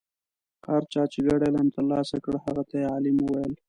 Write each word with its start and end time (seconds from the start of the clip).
هر 0.67 0.81
چا 0.93 1.03
چې 1.11 1.19
ګډ 1.27 1.41
علم 1.47 1.67
ترلاسه 1.75 2.15
کړ 2.23 2.33
هغه 2.45 2.63
ته 2.69 2.75
یې 2.81 2.89
عالم 2.93 3.17
ویل. 3.21 3.53